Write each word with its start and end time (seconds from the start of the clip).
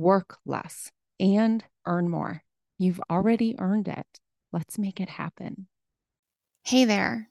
work 0.00 0.38
less, 0.46 0.90
and 1.20 1.62
earn 1.84 2.08
more. 2.08 2.42
You've 2.78 3.02
already 3.10 3.54
earned 3.58 3.86
it. 3.86 4.06
Let's 4.50 4.78
make 4.78 4.98
it 4.98 5.10
happen. 5.10 5.66
Hey 6.64 6.86
there. 6.86 7.28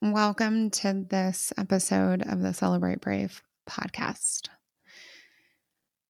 Welcome 0.00 0.70
to 0.70 1.04
this 1.10 1.52
episode 1.58 2.22
of 2.26 2.40
the 2.40 2.54
Celebrate 2.54 3.02
Brave 3.02 3.42
podcast. 3.68 4.48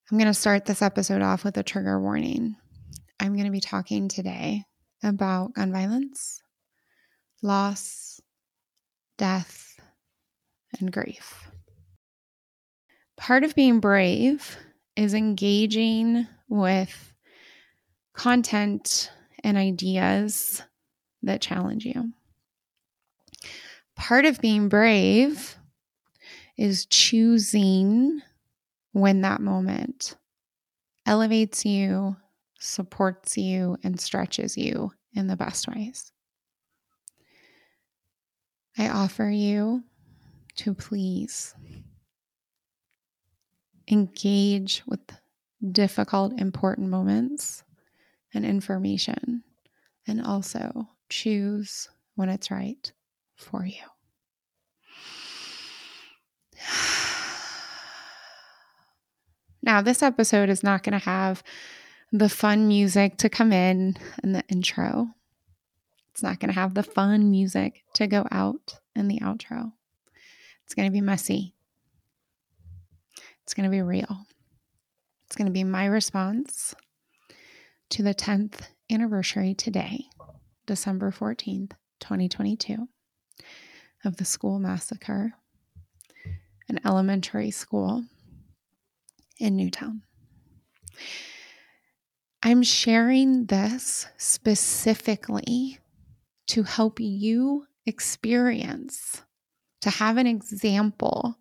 I'm 0.09 0.17
going 0.17 0.29
to 0.29 0.35
start 0.35 0.65
this 0.65 0.81
episode 0.81 1.23
off 1.23 1.43
with 1.43 1.57
a 1.57 1.65
trigger 1.65 2.01
warning. 2.01 2.55
I'm 3.19 3.33
going 3.33 3.47
to 3.47 3.51
be 3.51 3.61
talking 3.61 4.07
today 4.07 4.63
about 5.03 5.55
gun 5.55 5.73
violence, 5.73 6.41
loss, 7.43 8.21
death, 9.19 9.75
and 10.79 10.93
grief. 10.93 11.51
Part 13.17 13.43
of 13.43 13.57
being 13.57 13.81
brave 13.81 14.57
is 14.97 15.15
engaging 15.15 16.27
with 16.49 17.13
content 18.15 19.11
and 19.45 19.57
ideas 19.57 20.63
that 21.23 21.41
challenge 21.41 21.85
you. 21.85 22.13
Part 23.95 24.25
of 24.25 24.41
being 24.41 24.69
brave 24.69 25.57
is 26.57 26.87
choosing 26.87 28.23
when 28.93 29.21
that 29.21 29.41
moment 29.41 30.17
elevates 31.05 31.65
you, 31.65 32.17
supports 32.59 33.37
you, 33.37 33.77
and 33.85 34.01
stretches 34.01 34.57
you 34.57 34.93
in 35.15 35.27
the 35.27 35.37
best 35.37 35.69
ways. 35.69 36.13
I 38.79 38.89
offer 38.89 39.29
you 39.29 39.85
to 40.57 40.75
please 40.75 41.55
engage 43.91 44.83
with 44.87 45.01
difficult, 45.73 46.39
important 46.41 46.89
moments 46.89 47.63
and 48.35 48.45
information, 48.45 49.43
and 50.07 50.25
also 50.25 50.89
choose 51.09 51.89
when 52.15 52.29
it's 52.29 52.51
right 52.51 52.93
for 53.37 53.65
you. 53.65 53.83
Now, 59.63 59.83
this 59.83 60.01
episode 60.01 60.49
is 60.49 60.63
not 60.63 60.85
going 60.85 60.93
to 60.93 61.05
have 61.05 61.43
the 62.13 62.29
fun 62.29 62.69
music 62.69 63.17
to 63.19 63.29
come 63.29 63.53
in 63.53 63.97
in 64.23 64.31
the 64.33 64.45
intro. 64.49 65.09
It's 66.13 66.23
not 66.23 66.39
going 66.39 66.55
to 66.55 66.61
have 66.61 66.75
the 66.75 66.85
fun 66.85 67.33
music 67.33 67.83
to 67.95 68.07
go 68.07 68.29
out 68.31 68.79
in 68.95 69.09
the 69.09 69.19
outro. 69.19 69.73
It's 70.65 70.75
going 70.75 70.87
to 70.87 70.93
be 70.93 71.01
messy. 71.01 71.56
It's 73.47 73.55
going 73.55 73.63
to 73.63 73.71
be 73.71 73.81
real. 73.81 74.27
It's 75.25 75.37
going 75.37 75.47
to 75.47 75.53
be 75.53 75.63
my 75.63 75.87
response 75.87 76.75
to 77.91 78.03
the 78.03 78.13
10th 78.13 78.63
anniversary 78.91 79.55
today, 79.55 80.07
December 80.67 81.13
14th, 81.13 81.71
2022, 82.01 82.89
of 84.05 84.17
the 84.17 84.25
school 84.25 84.59
massacre, 84.59 85.35
an 86.69 86.81
elementary 86.85 87.53
school 87.53 88.05
in 89.39 89.55
Newtown. 89.55 90.03
I'm 92.43 92.65
sharing 92.65 93.47
this 93.47 94.09
specifically 94.17 95.79
to 96.49 96.65
help 96.65 96.99
you 96.99 97.67
experience, 97.87 99.23
to 99.83 99.91
have 99.91 100.17
an 100.17 100.27
example 100.27 101.39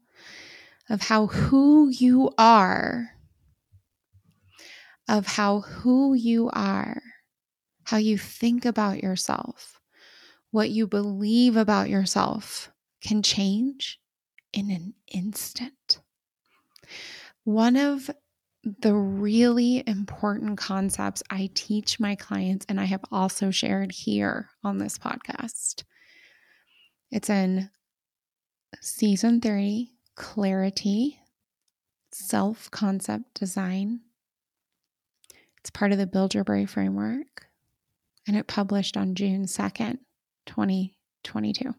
of 0.89 1.01
how 1.01 1.27
who 1.27 1.89
you 1.89 2.31
are, 2.37 3.11
of 5.07 5.25
how 5.25 5.61
who 5.61 6.13
you 6.13 6.49
are, 6.53 7.01
how 7.83 7.97
you 7.97 8.17
think 8.17 8.65
about 8.65 9.01
yourself, 9.03 9.79
what 10.51 10.69
you 10.69 10.87
believe 10.87 11.55
about 11.55 11.89
yourself 11.89 12.71
can 13.01 13.21
change 13.21 13.99
in 14.53 14.71
an 14.71 14.93
instant. 15.07 15.99
One 17.43 17.75
of 17.75 18.09
the 18.63 18.95
really 18.95 19.83
important 19.85 20.57
concepts 20.57 21.21
I 21.29 21.51
teach 21.53 21.99
my 21.99 22.15
clients, 22.15 22.65
and 22.67 22.79
I 22.79 22.85
have 22.85 23.05
also 23.11 23.51
shared 23.51 23.91
here 23.91 24.49
on 24.63 24.79
this 24.79 24.97
podcast. 24.97 25.83
It's 27.11 27.29
in 27.29 27.69
season 28.81 29.39
three, 29.39 29.91
clarity, 30.15 31.19
self 32.11 32.71
concept 32.71 33.33
design. 33.33 34.01
It's 35.59 35.69
part 35.69 35.91
of 35.91 35.97
the 35.97 36.43
Brave 36.45 36.69
framework, 36.69 37.47
and 38.27 38.37
it 38.37 38.47
published 38.47 38.97
on 38.97 39.15
June 39.15 39.45
2nd, 39.45 39.97
2022. 40.45 41.73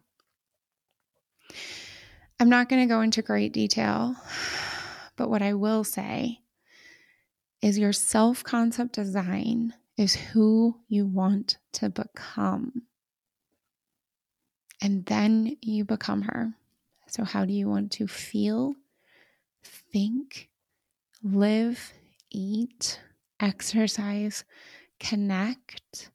I'm 2.39 2.49
not 2.49 2.69
going 2.69 2.87
to 2.87 2.93
go 2.93 3.01
into 3.01 3.21
great 3.21 3.53
detail, 3.53 4.15
but 5.15 5.29
what 5.29 5.41
I 5.41 5.53
will 5.53 5.83
say 5.83 6.41
is 7.61 7.79
your 7.79 7.93
self 7.93 8.43
concept 8.43 8.93
design 8.93 9.73
is 9.97 10.15
who 10.15 10.77
you 10.87 11.05
want 11.05 11.57
to 11.73 11.89
become. 11.89 12.83
And 14.81 15.05
then 15.07 15.57
you 15.61 15.83
become 15.85 16.21
her. 16.23 16.53
So, 17.07 17.23
how 17.23 17.45
do 17.45 17.53
you 17.53 17.67
want 17.69 17.91
to 17.93 18.07
feel, 18.07 18.75
think, 19.63 20.49
live, 21.23 21.93
eat, 22.31 23.01
exercise, 23.39 24.45
connect, 24.99 26.11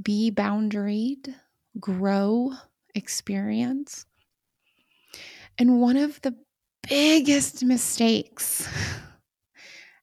be 0.00 0.30
boundaried, 0.30 1.34
grow, 1.80 2.52
experience? 2.94 4.06
And 5.58 5.80
one 5.80 5.96
of 5.96 6.20
the 6.22 6.36
biggest 6.88 7.64
mistakes 7.64 8.68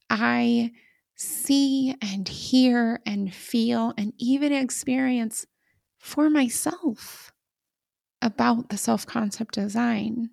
I 0.10 0.72
see 1.16 1.96
and 2.02 2.28
hear 2.28 3.00
and 3.06 3.34
feel 3.34 3.94
and 3.98 4.14
even 4.18 4.52
experience 4.52 5.46
for 6.00 6.30
myself 6.30 7.31
about 8.22 8.70
the 8.70 8.78
self 8.78 9.06
concept 9.06 9.56
design 9.56 10.30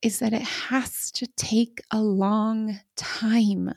is 0.00 0.18
that 0.18 0.32
it 0.32 0.42
has 0.42 1.10
to 1.12 1.26
take 1.36 1.80
a 1.90 2.00
long 2.00 2.80
time. 2.96 3.72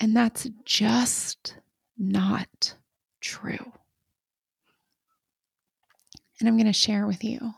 And 0.00 0.16
that's 0.16 0.48
just 0.64 1.56
not 1.98 2.74
true. 3.20 3.72
And 6.38 6.48
I'm 6.48 6.56
going 6.56 6.66
to 6.66 6.72
share 6.72 7.06
with 7.06 7.24
you 7.24 7.54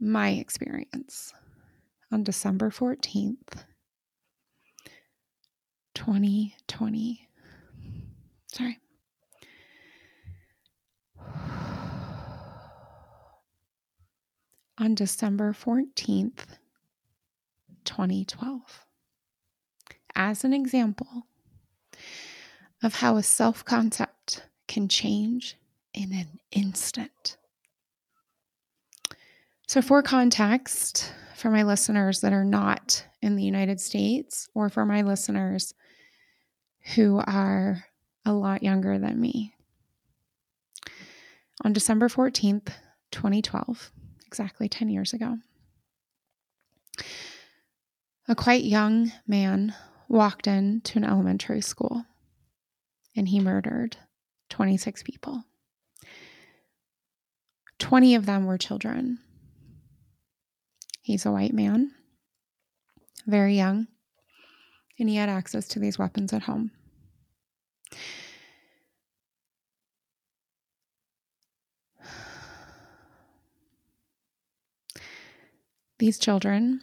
my 0.00 0.30
experience 0.30 1.32
on 2.12 2.22
December 2.22 2.70
14th, 2.70 3.64
2020. 5.94 7.27
On 14.78 14.94
December 14.94 15.52
14th, 15.52 16.46
2012. 17.84 18.84
as 20.14 20.42
an 20.42 20.52
example 20.52 21.26
of 22.82 22.94
how 22.96 23.16
a 23.16 23.22
self 23.22 23.64
concept 23.64 24.42
can 24.66 24.88
change 24.88 25.56
in 25.94 26.12
an 26.12 26.40
instant. 26.52 27.36
So, 29.66 29.82
for 29.82 30.02
context, 30.02 31.12
for 31.36 31.50
my 31.50 31.62
listeners 31.62 32.20
that 32.20 32.32
are 32.32 32.44
not 32.44 33.04
in 33.22 33.36
the 33.36 33.44
United 33.44 33.80
States, 33.80 34.48
or 34.54 34.68
for 34.68 34.84
my 34.84 35.02
listeners 35.02 35.74
who 36.94 37.20
are 37.26 37.84
a 38.24 38.32
lot 38.32 38.62
younger 38.62 38.98
than 38.98 39.20
me, 39.20 39.54
on 41.64 41.72
December 41.72 42.08
14th, 42.08 42.68
2012, 43.10 43.92
exactly 44.28 44.68
10 44.68 44.90
years 44.90 45.14
ago, 45.14 45.38
a 48.28 48.34
quite 48.34 48.62
young 48.62 49.10
man 49.26 49.74
walked 50.06 50.46
into 50.46 50.98
an 50.98 51.04
elementary 51.04 51.62
school 51.62 52.04
and 53.16 53.28
he 53.28 53.40
murdered 53.40 53.96
26 54.50 55.02
people. 55.02 55.44
20 57.78 58.14
of 58.14 58.26
them 58.26 58.44
were 58.44 58.58
children. 58.58 59.18
He's 61.00 61.24
a 61.24 61.32
white 61.32 61.54
man, 61.54 61.92
very 63.26 63.56
young, 63.56 63.86
and 64.98 65.08
he 65.08 65.16
had 65.16 65.30
access 65.30 65.66
to 65.68 65.78
these 65.78 65.98
weapons 65.98 66.34
at 66.34 66.42
home. 66.42 66.70
These 75.98 76.18
children 76.18 76.80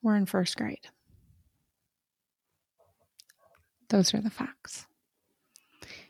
were 0.00 0.14
in 0.14 0.26
first 0.26 0.56
grade. 0.56 0.88
Those 3.88 4.14
are 4.14 4.20
the 4.20 4.30
facts. 4.30 4.86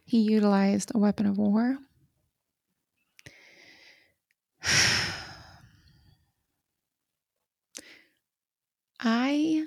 He 0.05 0.19
utilized 0.19 0.93
a 0.95 0.99
weapon 0.99 1.25
of 1.27 1.39
war. 1.39 1.79
I 9.01 9.67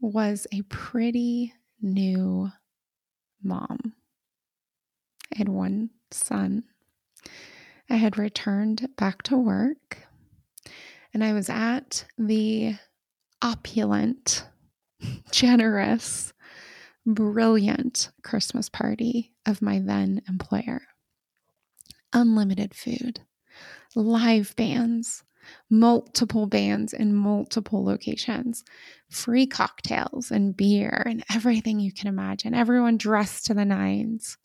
was 0.00 0.46
a 0.52 0.62
pretty 0.62 1.52
new 1.82 2.50
mom. 3.42 3.94
I 5.34 5.38
had 5.38 5.48
one 5.48 5.90
son. 6.10 6.64
I 7.90 7.96
had 7.96 8.18
returned 8.18 8.88
back 8.96 9.22
to 9.24 9.36
work 9.36 10.07
and 11.18 11.24
I 11.24 11.32
was 11.32 11.50
at 11.50 12.04
the 12.16 12.76
opulent, 13.42 14.46
generous, 15.32 16.32
brilliant 17.04 18.12
Christmas 18.22 18.68
party 18.68 19.32
of 19.44 19.60
my 19.60 19.80
then 19.80 20.22
employer. 20.28 20.82
Unlimited 22.12 22.72
food, 22.72 23.22
live 23.96 24.54
bands, 24.54 25.24
multiple 25.68 26.46
bands 26.46 26.92
in 26.92 27.16
multiple 27.16 27.84
locations, 27.84 28.62
free 29.10 29.48
cocktails 29.48 30.30
and 30.30 30.56
beer 30.56 31.02
and 31.04 31.24
everything 31.34 31.80
you 31.80 31.92
can 31.92 32.06
imagine. 32.06 32.54
Everyone 32.54 32.96
dressed 32.96 33.46
to 33.46 33.54
the 33.54 33.64
nines. 33.64 34.38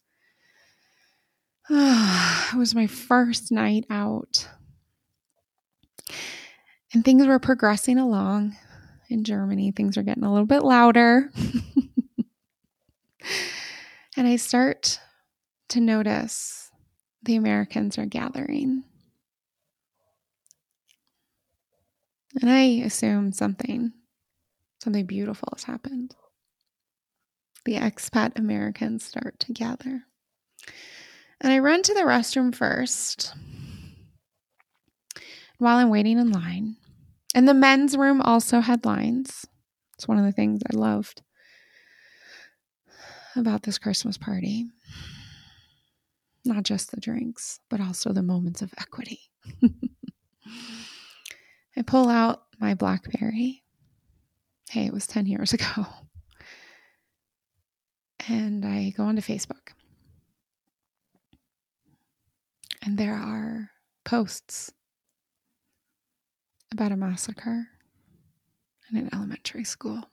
it 1.70 2.58
was 2.58 2.74
my 2.74 2.88
first 2.88 3.52
night 3.52 3.86
out. 3.92 4.48
And 6.94 7.04
things 7.04 7.26
were 7.26 7.40
progressing 7.40 7.98
along 7.98 8.56
in 9.10 9.24
Germany. 9.24 9.72
Things 9.72 9.98
are 9.98 10.04
getting 10.04 10.24
a 10.24 10.32
little 10.32 10.46
bit 10.46 10.64
louder. 10.64 11.32
and 14.16 14.28
I 14.28 14.36
start 14.36 15.00
to 15.70 15.80
notice 15.80 16.70
the 17.24 17.36
Americans 17.36 17.98
are 17.98 18.06
gathering. 18.06 18.84
And 22.40 22.50
I 22.50 22.86
assume 22.86 23.32
something, 23.32 23.94
something 24.84 25.06
beautiful 25.06 25.50
has 25.56 25.64
happened. 25.64 26.16
The 27.66 27.76
expat 27.76 28.38
Americans 28.38 29.06
start 29.06 29.40
to 29.40 29.54
gather. 29.54 30.04
And 31.42 31.52
I 31.52 31.60
run 31.60 31.82
to 31.84 31.94
the 31.94 32.02
restroom 32.02 32.54
first. 32.54 33.34
While 35.58 35.78
I'm 35.78 35.90
waiting 35.90 36.20
in 36.20 36.32
line, 36.32 36.76
and 37.34 37.48
the 37.48 37.54
men's 37.54 37.98
room 37.98 38.22
also 38.22 38.60
had 38.60 38.86
lines. 38.86 39.46
It's 39.96 40.08
one 40.08 40.18
of 40.18 40.26
the 40.26 40.32
things 40.32 40.62
I 40.72 40.76
loved 40.76 41.22
about 43.36 43.64
this 43.64 43.78
Christmas 43.78 44.18
party. 44.18 44.68
Not 46.46 46.64
just 46.64 46.92
the 46.92 47.00
drinks, 47.00 47.60
but 47.70 47.80
also 47.80 48.12
the 48.12 48.22
moments 48.22 48.62
of 48.62 48.74
equity. 48.78 49.22
I 51.76 51.82
pull 51.82 52.10
out 52.10 52.44
my 52.60 52.74
Blackberry. 52.74 53.64
Hey, 54.70 54.86
it 54.86 54.94
was 54.94 55.08
10 55.08 55.26
years 55.26 55.54
ago. 55.54 55.86
And 58.28 58.66
I 58.66 58.94
go 58.96 59.04
onto 59.04 59.22
Facebook. 59.22 59.72
And 62.82 62.98
there 62.98 63.16
are 63.16 63.70
posts 64.04 64.72
about 66.74 66.92
a 66.92 66.98
massacre 66.98 67.68
in 68.92 68.98
an 68.98 69.10
elementary 69.14 69.64
school. 69.64 70.10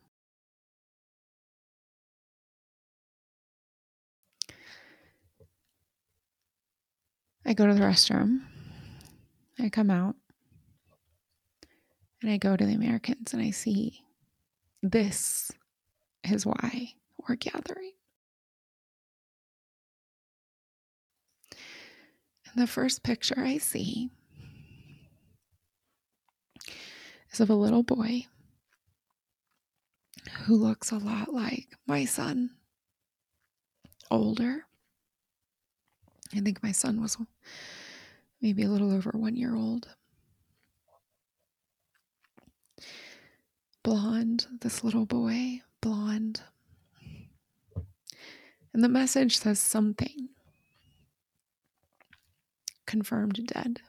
I 7.46 7.54
go 7.54 7.66
to 7.66 7.74
the 7.74 7.80
restroom. 7.80 8.42
I 9.58 9.70
come 9.70 9.90
out. 9.90 10.14
And 12.22 12.30
I 12.30 12.36
go 12.36 12.56
to 12.56 12.66
the 12.66 12.74
Americans 12.74 13.32
and 13.32 13.42
I 13.42 13.50
see 13.50 14.04
this 14.82 15.50
is 16.22 16.44
why 16.44 16.92
we're 17.26 17.36
gathering. 17.36 17.92
And 21.52 22.62
the 22.62 22.66
first 22.66 23.02
picture 23.02 23.40
I 23.40 23.56
see 23.56 24.10
is 27.32 27.40
of 27.40 27.50
a 27.50 27.54
little 27.54 27.82
boy 27.82 28.26
who 30.44 30.56
looks 30.56 30.90
a 30.90 30.98
lot 30.98 31.32
like 31.32 31.68
my 31.86 32.04
son, 32.04 32.50
older. 34.10 34.64
I 36.34 36.40
think 36.40 36.62
my 36.62 36.72
son 36.72 37.00
was 37.00 37.16
maybe 38.40 38.62
a 38.62 38.68
little 38.68 38.92
over 38.92 39.10
one 39.10 39.36
year 39.36 39.54
old. 39.54 39.88
Blonde, 43.82 44.46
this 44.60 44.84
little 44.84 45.06
boy, 45.06 45.62
blonde. 45.80 46.42
And 48.72 48.84
the 48.84 48.88
message 48.88 49.38
says 49.38 49.58
something 49.58 50.28
confirmed 52.86 53.40
dead. 53.46 53.80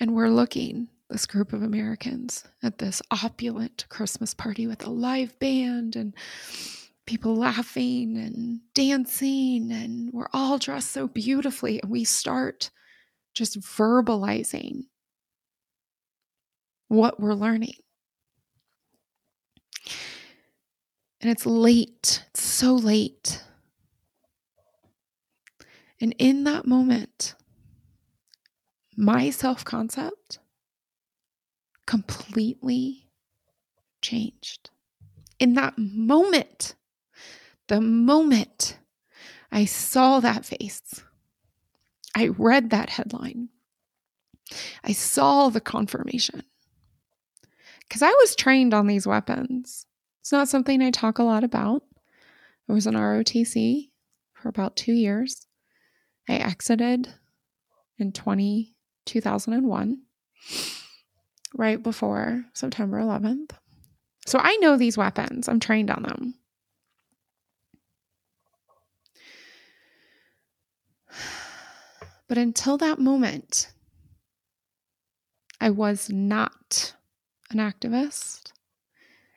And 0.00 0.14
we're 0.14 0.30
looking, 0.30 0.88
this 1.10 1.26
group 1.26 1.52
of 1.52 1.62
Americans, 1.62 2.44
at 2.62 2.78
this 2.78 3.02
opulent 3.10 3.86
Christmas 3.88 4.34
party 4.34 4.66
with 4.66 4.86
a 4.86 4.90
live 4.90 5.38
band 5.38 5.96
and 5.96 6.14
people 7.06 7.34
laughing 7.34 8.16
and 8.16 8.60
dancing. 8.74 9.72
And 9.72 10.12
we're 10.12 10.28
all 10.32 10.58
dressed 10.58 10.92
so 10.92 11.08
beautifully. 11.08 11.80
And 11.82 11.90
we 11.90 12.04
start 12.04 12.70
just 13.34 13.60
verbalizing 13.60 14.84
what 16.88 17.18
we're 17.18 17.34
learning. 17.34 17.74
And 21.20 21.30
it's 21.30 21.46
late, 21.46 22.24
it's 22.30 22.42
so 22.42 22.74
late. 22.74 23.42
And 26.00 26.14
in 26.18 26.44
that 26.44 26.66
moment, 26.66 27.34
my 28.98 29.30
self 29.30 29.64
concept 29.64 30.40
completely 31.86 33.08
changed. 34.02 34.70
In 35.38 35.54
that 35.54 35.74
moment, 35.78 36.74
the 37.68 37.80
moment 37.80 38.78
I 39.52 39.66
saw 39.66 40.18
that 40.18 40.44
face, 40.44 40.82
I 42.14 42.26
read 42.26 42.70
that 42.70 42.90
headline, 42.90 43.50
I 44.82 44.92
saw 44.92 45.48
the 45.48 45.60
confirmation. 45.60 46.42
Because 47.82 48.02
I 48.02 48.10
was 48.10 48.34
trained 48.34 48.74
on 48.74 48.88
these 48.88 49.06
weapons. 49.06 49.86
It's 50.20 50.32
not 50.32 50.48
something 50.48 50.82
I 50.82 50.90
talk 50.90 51.18
a 51.18 51.22
lot 51.22 51.44
about. 51.44 51.84
I 52.68 52.72
was 52.72 52.86
an 52.86 52.94
ROTC 52.94 53.90
for 54.34 54.48
about 54.48 54.76
two 54.76 54.92
years. 54.92 55.46
I 56.28 56.34
exited 56.34 57.14
in 57.96 58.12
20 58.12 58.74
2001. 59.08 60.02
right 61.54 61.82
before 61.82 62.44
September 62.52 62.98
11th. 62.98 63.50
So 64.26 64.38
I 64.38 64.56
know 64.56 64.76
these 64.76 64.98
weapons, 64.98 65.48
I'm 65.48 65.60
trained 65.60 65.90
on 65.90 66.02
them. 66.02 66.34
But 72.28 72.36
until 72.36 72.76
that 72.78 72.98
moment, 72.98 73.72
I 75.60 75.70
was 75.70 76.10
not 76.10 76.94
an 77.50 77.56
activist. 77.56 78.52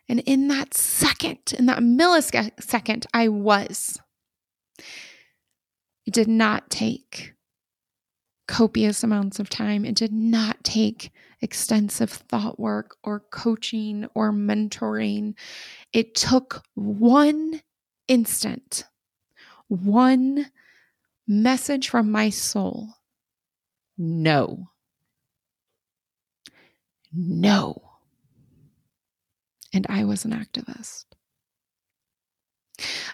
And 0.09 0.19
in 0.19 0.49
that 0.49 0.73
second, 0.73 1.53
in 1.57 1.67
that 1.67 1.79
millisecond, 1.79 3.05
I 3.13 3.29
was. 3.29 3.97
It 6.05 6.13
did 6.13 6.27
not 6.27 6.69
take 6.69 7.33
copious 8.47 9.03
amounts 9.03 9.39
of 9.39 9.49
time. 9.49 9.85
It 9.85 9.95
did 9.95 10.13
not 10.13 10.63
take 10.63 11.11
extensive 11.41 12.09
thought 12.09 12.59
work 12.59 12.97
or 13.03 13.21
coaching 13.31 14.07
or 14.13 14.31
mentoring. 14.31 15.35
It 15.93 16.15
took 16.15 16.63
one 16.75 17.61
instant, 18.07 18.83
one 19.67 20.47
message 21.27 21.89
from 21.89 22.11
my 22.11 22.29
soul 22.29 22.89
no. 24.03 24.69
No. 27.13 27.81
And 29.73 29.85
I 29.89 30.05
was 30.05 30.25
an 30.25 30.31
activist. 30.31 31.05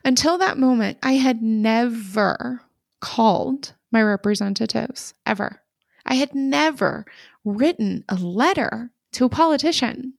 Until 0.06 0.38
that 0.38 0.58
moment, 0.58 0.98
I 1.04 1.14
had 1.14 1.42
never 1.42 2.62
called 3.02 3.74
my 3.92 4.02
representatives 4.02 5.14
ever. 5.26 5.62
I 6.06 6.16
had 6.16 6.34
never 6.34 7.06
written 7.44 8.04
a 8.10 8.16
letter 8.16 8.92
to 9.14 9.26
a 9.26 9.30
politician 9.30 10.14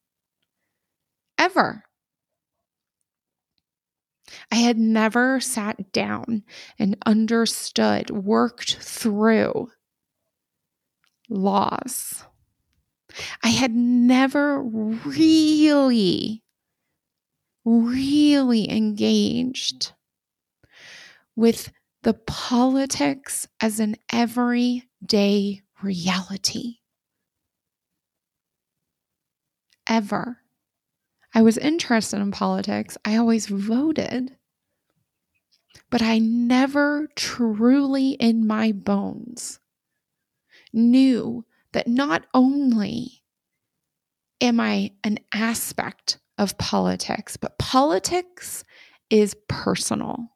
ever. 1.39 1.85
I 4.51 4.57
had 4.57 4.79
never 4.79 5.41
sat 5.41 5.93
down 5.93 6.43
and 6.79 6.97
understood, 7.07 8.11
worked 8.11 8.77
through 8.77 9.71
laws. 11.29 12.25
I 13.43 13.49
had 13.49 13.75
never 13.75 14.63
really, 14.63 16.43
really 17.65 18.71
engaged 18.71 19.93
with 21.35 21.73
the 22.03 22.15
politics 22.15 23.49
as 23.61 23.81
an 23.81 23.97
everyday 24.13 25.63
reality. 25.83 26.77
Ever. 29.87 30.39
I 31.35 31.43
was 31.43 31.59
interested 31.59 32.21
in 32.21 32.31
politics. 32.31 32.97
I 33.05 33.17
always 33.17 33.47
voted. 33.47 34.37
But 35.91 36.03
I 36.03 36.19
never 36.19 37.09
truly 37.17 38.11
in 38.13 38.47
my 38.47 38.73
bones 38.73 39.61
knew 40.73 41.45
that 41.73 41.89
not 41.89 42.27
only 42.35 43.23
am 44.41 44.61
I 44.61 44.93
an 45.03 45.19
aspect 45.33 46.19
of 46.37 46.59
politics, 46.59 47.37
but 47.37 47.59
politics 47.59 48.65
is 49.11 49.35
personal 49.49 50.29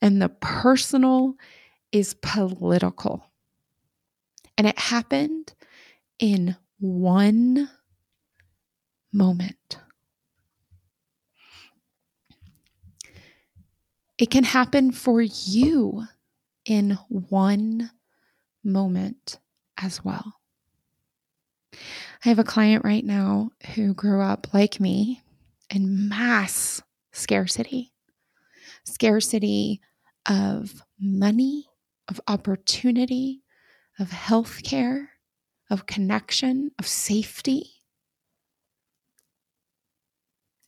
and 0.00 0.20
the 0.20 0.28
personal 0.28 1.34
is 1.92 2.14
political. 2.14 3.24
And 4.56 4.66
it 4.66 4.78
happened 4.78 5.52
in 6.18 6.56
one 6.78 7.70
moment. 9.12 9.78
It 14.18 14.30
can 14.30 14.44
happen 14.44 14.92
for 14.92 15.22
you 15.22 16.04
in 16.66 16.98
one 17.08 17.90
moment 18.62 19.38
as 19.78 20.04
well. 20.04 20.34
I 21.72 22.28
have 22.28 22.38
a 22.38 22.44
client 22.44 22.84
right 22.84 23.04
now 23.04 23.50
who 23.74 23.94
grew 23.94 24.20
up 24.20 24.52
like 24.52 24.78
me 24.78 25.22
in 25.70 26.08
mass 26.08 26.82
scarcity 27.12 27.92
scarcity 28.84 29.80
of 30.28 30.82
money, 30.98 31.66
of 32.08 32.20
opportunity, 32.28 33.42
of 33.98 34.10
healthcare, 34.10 35.08
of 35.70 35.86
connection, 35.86 36.70
of 36.78 36.86
safety. 36.86 37.70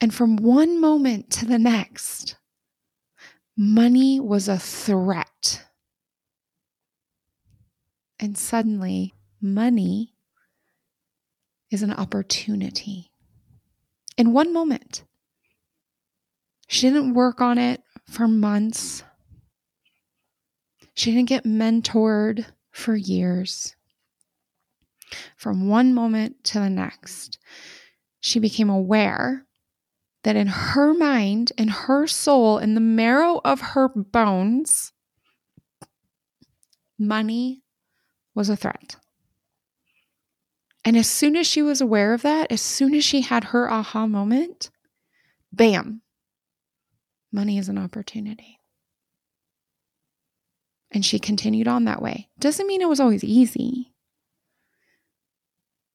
And 0.01 0.13
from 0.13 0.37
one 0.37 0.81
moment 0.81 1.31
to 1.33 1.47
the 1.47 1.59
next, 1.59 2.37
money 3.57 4.21
was 4.21 4.49
a 4.49 4.59
threat. 4.59 5.65
And 8.19 8.39
suddenly, 8.39 9.15
money 9.41 10.15
is 11.71 11.83
an 11.83 11.93
opportunity. 11.93 13.11
In 14.17 14.33
one 14.33 14.53
moment, 14.53 15.05
she 16.69 16.89
didn't 16.89 17.15
work 17.15 17.41
on 17.41 17.59
it 17.59 17.83
for 18.09 18.29
months. 18.29 19.03
She 20.95 21.13
didn't 21.13 21.29
get 21.29 21.45
mentored 21.45 22.47
for 22.71 22.95
years. 22.97 23.75
From 25.37 25.69
one 25.69 25.95
moment 25.95 26.45
to 26.45 26.61
the 26.61 26.71
next, 26.71 27.39
she 28.21 28.39
became 28.39 28.71
aware 28.71 29.47
that 30.23 30.37
in 30.37 30.47
her 30.47 30.95
mind, 30.95 31.53
in 31.59 31.69
her 31.69 32.07
soul, 32.07 32.59
in 32.59 32.75
the 32.75 32.81
marrow 32.81 33.41
of 33.45 33.61
her 33.61 33.89
bones, 33.89 34.93
money 36.99 37.63
was 38.35 38.49
a 38.49 38.57
threat. 38.57 38.97
And 40.85 40.97
as 40.97 41.09
soon 41.09 41.37
as 41.37 41.47
she 41.47 41.63
was 41.63 41.81
aware 41.81 42.13
of 42.13 42.23
that, 42.23 42.51
as 42.51 42.61
soon 42.61 42.95
as 42.95 43.05
she 43.05 43.21
had 43.21 43.45
her 43.45 43.71
aha 43.71 44.07
moment, 44.07 44.71
bam, 45.53 46.03
money 47.33 47.59
is 47.59 47.69
an 47.69 47.79
opportunity. 47.79 48.59
And 50.91 51.05
she 51.05 51.19
continued 51.19 51.69
on 51.69 51.85
that 51.85 52.03
way. 52.03 52.29
Doesn't 52.39 52.67
mean 52.67 52.83
it 52.83 52.89
was 52.89 53.01
always 53.01 53.25
easy. 53.25 53.95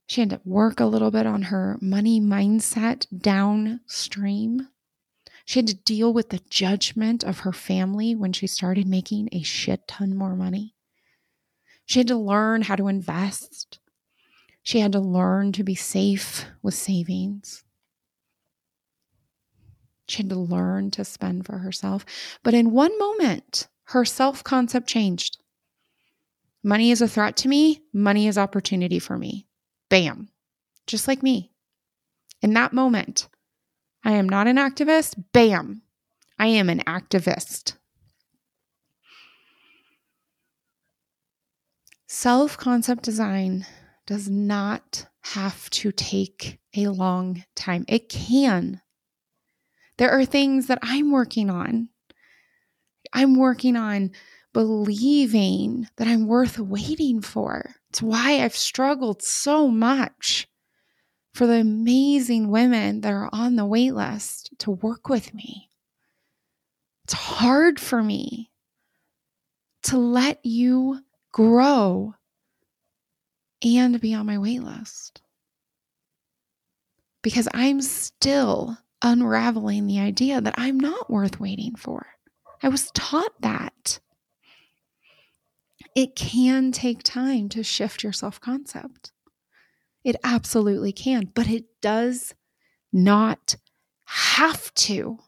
She 0.07 0.21
had 0.21 0.31
to 0.31 0.41
work 0.45 0.79
a 0.79 0.85
little 0.85 1.11
bit 1.11 1.27
on 1.27 1.43
her 1.43 1.77
money 1.81 2.19
mindset 2.19 3.05
downstream. 3.15 4.69
She 5.45 5.59
had 5.59 5.67
to 5.67 5.75
deal 5.75 6.13
with 6.13 6.29
the 6.29 6.41
judgment 6.49 7.23
of 7.23 7.39
her 7.39 7.53
family 7.53 8.15
when 8.15 8.33
she 8.33 8.47
started 8.47 8.87
making 8.87 9.29
a 9.31 9.43
shit 9.43 9.87
ton 9.87 10.15
more 10.15 10.35
money. 10.35 10.75
She 11.85 11.99
had 11.99 12.07
to 12.07 12.17
learn 12.17 12.63
how 12.63 12.75
to 12.75 12.87
invest. 12.87 13.79
She 14.63 14.79
had 14.79 14.91
to 14.93 14.99
learn 14.99 15.51
to 15.53 15.63
be 15.63 15.75
safe 15.75 16.45
with 16.61 16.73
savings. 16.73 17.63
She 20.07 20.23
had 20.23 20.29
to 20.29 20.39
learn 20.39 20.91
to 20.91 21.05
spend 21.05 21.45
for 21.45 21.57
herself. 21.59 22.05
But 22.43 22.53
in 22.53 22.71
one 22.71 22.97
moment, 22.97 23.67
her 23.85 24.05
self 24.05 24.43
concept 24.43 24.87
changed. 24.87 25.37
Money 26.63 26.91
is 26.91 27.01
a 27.01 27.07
threat 27.07 27.37
to 27.37 27.47
me, 27.47 27.81
money 27.93 28.27
is 28.27 28.37
opportunity 28.37 28.99
for 28.99 29.17
me. 29.17 29.47
Bam. 29.89 30.29
Just 30.85 31.07
like 31.07 31.23
me. 31.23 31.51
In 32.41 32.53
that 32.53 32.73
moment, 32.73 33.27
I 34.03 34.11
am 34.11 34.27
not 34.27 34.47
an 34.47 34.57
activist. 34.57 35.23
Bam. 35.33 35.81
I 36.39 36.47
am 36.47 36.69
an 36.69 36.79
activist. 36.81 37.73
Self 42.07 42.57
concept 42.57 43.03
design 43.03 43.65
does 44.05 44.29
not 44.29 45.07
have 45.21 45.69
to 45.71 45.91
take 45.91 46.59
a 46.75 46.87
long 46.87 47.43
time. 47.55 47.83
It 47.87 48.07
can 48.07 48.81
there 49.97 50.11
are 50.11 50.25
things 50.25 50.67
that 50.67 50.79
I'm 50.81 51.11
working 51.11 51.49
on. 51.49 51.89
I'm 53.13 53.35
working 53.35 53.75
on 53.75 54.11
believing 54.53 55.87
that 55.97 56.07
I'm 56.07 56.27
worth 56.27 56.59
waiting 56.59 57.21
for. 57.21 57.75
It's 57.89 58.01
why 58.01 58.43
I've 58.43 58.55
struggled 58.55 59.21
so 59.21 59.67
much 59.67 60.47
for 61.33 61.45
the 61.45 61.59
amazing 61.59 62.49
women 62.49 63.01
that 63.01 63.13
are 63.13 63.29
on 63.31 63.55
the 63.55 63.65
wait 63.65 63.93
list 63.93 64.51
to 64.59 64.71
work 64.71 65.09
with 65.09 65.33
me. 65.33 65.69
It's 67.05 67.13
hard 67.13 67.79
for 67.79 68.01
me 68.03 68.51
to 69.83 69.97
let 69.97 70.43
you 70.43 71.01
grow 71.31 72.15
and 73.63 74.01
be 74.01 74.13
on 74.13 74.25
my 74.25 74.37
wait 74.37 74.61
list 74.61 75.21
because 77.21 77.47
I'm 77.53 77.81
still 77.81 78.77
unraveling 79.01 79.87
the 79.87 79.99
idea 79.99 80.41
that 80.41 80.55
I'm 80.57 80.79
not 80.79 81.09
worth 81.09 81.39
waiting 81.39 81.75
for. 81.75 82.05
I 82.61 82.69
was 82.69 82.91
taught 82.91 83.41
that. 83.41 83.99
It 85.95 86.15
can 86.15 86.71
take 86.71 87.03
time 87.03 87.49
to 87.49 87.63
shift 87.63 88.03
your 88.03 88.13
self 88.13 88.39
concept. 88.39 89.11
It 90.03 90.15
absolutely 90.23 90.91
can, 90.91 91.31
but 91.33 91.47
it 91.47 91.65
does 91.81 92.33
not 92.93 93.55
have 94.05 94.73
to. 94.75 95.19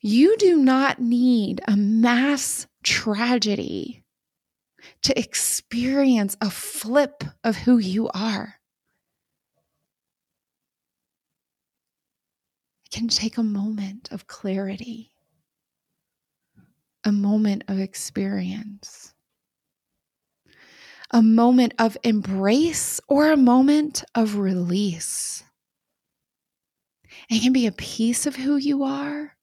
You 0.00 0.36
do 0.38 0.56
not 0.56 0.98
need 1.00 1.60
a 1.68 1.76
mass 1.76 2.66
tragedy 2.82 4.04
to 5.02 5.18
experience 5.18 6.36
a 6.40 6.50
flip 6.50 7.24
of 7.42 7.56
who 7.56 7.78
you 7.78 8.08
are. 8.12 8.56
It 12.84 12.90
can 12.90 13.08
take 13.08 13.38
a 13.38 13.42
moment 13.42 14.08
of 14.12 14.26
clarity, 14.26 15.12
a 17.04 17.12
moment 17.12 17.64
of 17.68 17.78
experience, 17.78 19.14
a 21.12 21.22
moment 21.22 21.74
of 21.78 21.96
embrace, 22.02 23.00
or 23.08 23.32
a 23.32 23.36
moment 23.36 24.04
of 24.14 24.36
release. 24.36 25.42
It 27.28 27.42
can 27.42 27.52
be 27.52 27.66
a 27.66 27.72
piece 27.72 28.26
of 28.26 28.36
who 28.36 28.56
you 28.56 28.84
are, 28.84 29.36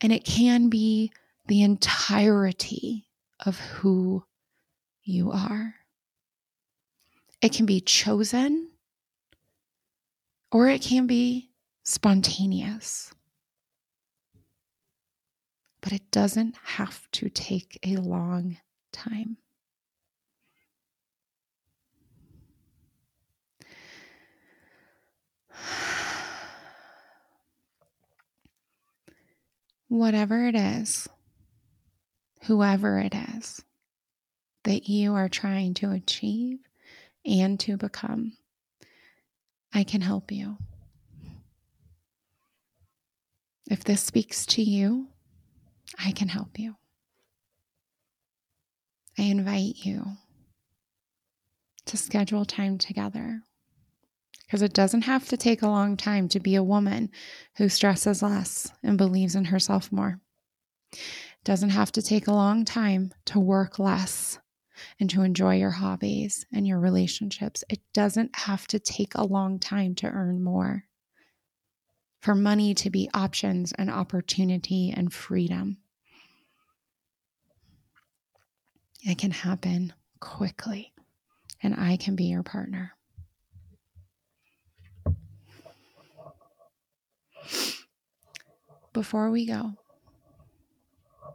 and 0.00 0.12
it 0.12 0.24
can 0.24 0.68
be 0.68 1.12
the 1.46 1.62
entirety 1.62 3.08
of 3.44 3.58
who 3.58 4.24
you 5.08 5.32
are. 5.32 5.74
It 7.40 7.52
can 7.54 7.64
be 7.66 7.80
chosen 7.80 8.68
or 10.52 10.68
it 10.68 10.82
can 10.82 11.06
be 11.06 11.50
spontaneous. 11.82 13.10
But 15.80 15.92
it 15.92 16.10
doesn't 16.10 16.56
have 16.62 17.08
to 17.12 17.30
take 17.30 17.78
a 17.82 17.96
long 17.96 18.58
time. 18.92 19.38
Whatever 29.88 30.46
it 30.46 30.54
is, 30.54 31.08
whoever 32.42 32.98
it 32.98 33.14
is, 33.14 33.62
that 34.64 34.88
you 34.88 35.14
are 35.14 35.28
trying 35.28 35.74
to 35.74 35.90
achieve 35.90 36.58
and 37.24 37.58
to 37.60 37.76
become, 37.76 38.36
I 39.72 39.84
can 39.84 40.00
help 40.00 40.32
you. 40.32 40.56
If 43.70 43.84
this 43.84 44.02
speaks 44.02 44.46
to 44.46 44.62
you, 44.62 45.08
I 46.02 46.12
can 46.12 46.28
help 46.28 46.58
you. 46.58 46.76
I 49.18 49.22
invite 49.22 49.76
you 49.84 50.04
to 51.86 51.96
schedule 51.96 52.44
time 52.44 52.78
together 52.78 53.42
because 54.46 54.62
it 54.62 54.72
doesn't 54.72 55.02
have 55.02 55.28
to 55.28 55.36
take 55.36 55.60
a 55.60 55.68
long 55.68 55.96
time 55.96 56.28
to 56.28 56.40
be 56.40 56.54
a 56.54 56.62
woman 56.62 57.10
who 57.56 57.68
stresses 57.68 58.22
less 58.22 58.72
and 58.82 58.96
believes 58.96 59.34
in 59.34 59.46
herself 59.46 59.92
more. 59.92 60.20
It 60.92 61.44
doesn't 61.44 61.70
have 61.70 61.92
to 61.92 62.02
take 62.02 62.26
a 62.26 62.32
long 62.32 62.64
time 62.64 63.12
to 63.26 63.38
work 63.38 63.78
less 63.78 64.38
and 64.98 65.08
to 65.10 65.22
enjoy 65.22 65.56
your 65.56 65.70
hobbies 65.70 66.46
and 66.52 66.66
your 66.66 66.78
relationships. 66.78 67.64
It 67.68 67.80
doesn't 67.92 68.34
have 68.36 68.66
to 68.68 68.78
take 68.78 69.14
a 69.14 69.24
long 69.24 69.58
time 69.58 69.94
to 69.96 70.06
earn 70.06 70.42
more. 70.42 70.84
For 72.20 72.34
money 72.34 72.74
to 72.74 72.90
be 72.90 73.08
options 73.14 73.72
and 73.72 73.90
opportunity 73.90 74.92
and 74.96 75.12
freedom. 75.12 75.78
It 79.02 79.18
can 79.18 79.30
happen 79.30 79.92
quickly, 80.18 80.92
and 81.62 81.74
I 81.74 81.96
can 81.96 82.16
be 82.16 82.24
your 82.24 82.42
partner. 82.42 82.94
Before 88.92 89.30
we 89.30 89.46
go, 89.46 89.74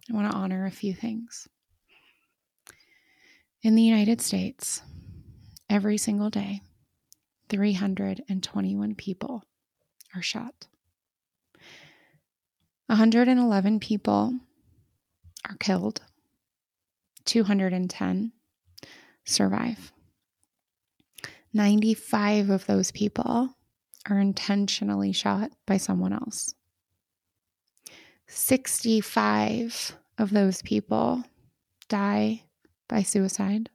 I 0.09 0.13
want 0.13 0.29
to 0.29 0.37
honor 0.37 0.65
a 0.65 0.71
few 0.71 0.93
things. 0.93 1.47
In 3.63 3.75
the 3.75 3.81
United 3.81 4.19
States, 4.19 4.81
every 5.69 5.97
single 5.97 6.29
day, 6.29 6.61
321 7.47 8.95
people 8.95 9.45
are 10.13 10.21
shot. 10.21 10.67
111 12.87 13.79
people 13.79 14.37
are 15.49 15.55
killed. 15.55 16.01
210 17.23 18.33
survive. 19.23 19.93
95 21.53 22.49
of 22.49 22.65
those 22.65 22.91
people 22.91 23.55
are 24.09 24.19
intentionally 24.19 25.13
shot 25.13 25.51
by 25.65 25.77
someone 25.77 26.11
else. 26.11 26.53
65 28.27 29.95
of 30.17 30.31
those 30.31 30.61
people 30.63 31.23
die 31.87 32.43
by 32.87 33.01
suicide. 33.03 33.69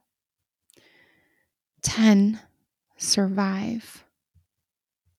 10 1.81 2.39
survive 2.97 4.03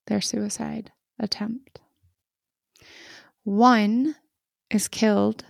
their 0.07 0.20
suicide 0.20 0.92
attempt. 1.18 1.81
One 3.44 4.16
is 4.70 4.88
killed 4.88 5.44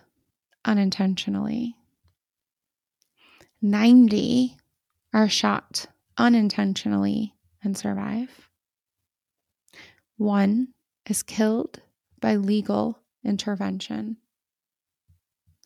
unintentionally. 0.64 1.74
90 3.62 4.56
are 5.12 5.28
shot 5.28 5.86
unintentionally 6.16 7.34
and 7.62 7.76
survive. 7.76 8.48
One 10.16 10.68
is 11.06 11.22
killed 11.22 11.80
by 12.20 12.36
legal 12.36 13.00
intervention. 13.24 14.18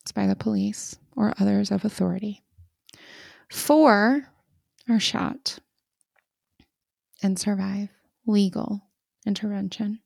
It's 0.02 0.12
by 0.12 0.26
the 0.26 0.36
police 0.36 0.96
or 1.16 1.34
others 1.38 1.70
of 1.70 1.84
authority. 1.84 2.43
Four 3.50 4.28
are 4.88 5.00
shot 5.00 5.58
and 7.22 7.38
survive 7.38 7.88
legal 8.26 8.82
intervention. 9.26 10.00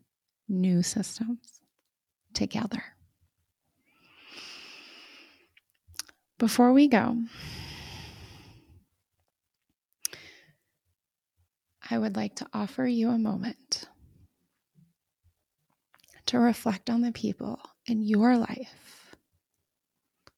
new 0.48 0.82
systems 0.82 1.60
together. 2.32 2.82
Before 6.38 6.72
we 6.72 6.88
go, 6.88 7.18
I 11.90 11.98
would 11.98 12.16
like 12.16 12.36
to 12.36 12.46
offer 12.52 12.86
you 12.86 13.10
a 13.10 13.18
moment 13.18 13.84
to 16.34 16.40
reflect 16.40 16.90
on 16.90 17.00
the 17.00 17.12
people 17.12 17.60
in 17.86 18.02
your 18.02 18.36
life, 18.36 19.14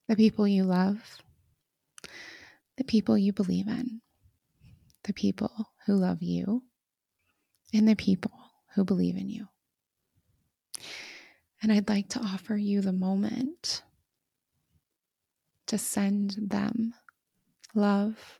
the 0.08 0.14
people 0.14 0.46
you 0.46 0.62
love, 0.62 1.22
the 2.76 2.84
people 2.84 3.16
you 3.16 3.32
believe 3.32 3.66
in, 3.66 4.02
the 5.04 5.14
people 5.14 5.70
who 5.86 5.94
love 5.94 6.18
you, 6.20 6.62
and 7.72 7.88
the 7.88 7.94
people 7.94 8.32
who 8.74 8.84
believe 8.84 9.16
in 9.16 9.30
you. 9.30 9.48
And 11.62 11.72
I'd 11.72 11.88
like 11.88 12.10
to 12.10 12.20
offer 12.20 12.58
you 12.58 12.82
the 12.82 12.92
moment 12.92 13.82
to 15.64 15.78
send 15.78 16.36
them 16.38 16.92
love, 17.74 18.38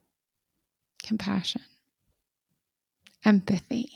compassion, 1.02 1.62
empathy, 3.24 3.90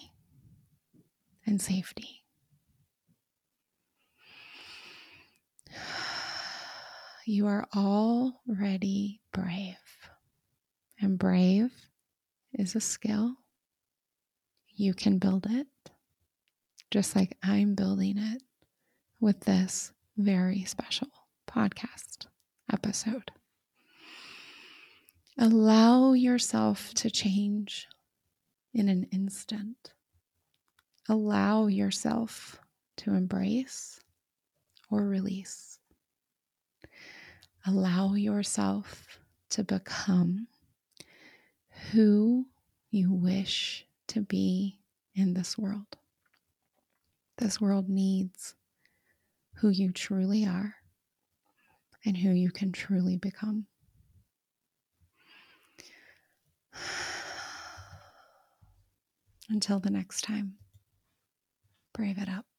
and 1.45 1.61
safety. 1.61 2.20
You 7.27 7.47
are 7.47 7.69
already 7.77 9.21
brave, 9.33 9.77
and 11.01 11.19
brave 11.19 11.71
is 12.55 12.75
a 12.75 12.81
skill. 12.81 13.37
You 14.75 14.95
can 14.95 15.19
build 15.19 15.47
it 15.49 15.69
just 16.91 17.15
like 17.15 17.37
I'm 17.43 17.75
building 17.75 18.19
it 18.19 18.43
with 19.21 19.41
this 19.41 19.93
very 20.17 20.65
special 20.65 21.09
podcast 21.49 22.27
episode. 22.73 23.31
Allow 25.39 26.13
yourself 26.15 26.93
to 26.95 27.11
change 27.11 27.87
in 28.75 28.89
an 28.89 29.05
instant. 29.13 29.93
Allow 31.09 31.69
yourself 31.69 32.61
to 32.99 33.15
embrace 33.15 34.01
or 34.91 35.07
release. 35.07 35.79
Allow 37.67 38.15
yourself 38.15 39.07
to 39.51 39.63
become 39.63 40.47
who 41.93 42.47
you 42.91 43.13
wish 43.13 43.87
to 44.09 44.21
be 44.21 44.79
in 45.15 45.35
this 45.35 45.59
world. 45.59 45.97
This 47.39 47.61
world 47.61 47.89
needs 47.89 48.55
who 49.55 49.69
you 49.69 49.93
truly 49.93 50.45
are 50.47 50.75
and 52.05 52.17
who 52.17 52.31
you 52.31 52.51
can 52.51 52.73
truly 52.73 53.17
become. 53.17 53.67
Until 59.49 59.81
the 59.81 59.91
next 59.91 60.23
time, 60.23 60.55
brave 61.93 62.19
it 62.19 62.29
up. 62.29 62.50